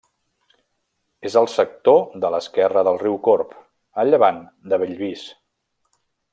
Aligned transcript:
És 1.29 1.35
al 1.41 1.49
sector 1.55 1.99
de 2.23 2.31
l'esquerra 2.37 2.85
del 2.89 2.99
riu 3.03 3.19
Corb, 3.29 3.55
a 4.05 4.09
llevant 4.11 4.43
de 4.73 4.83
Bellvís. 4.85 5.31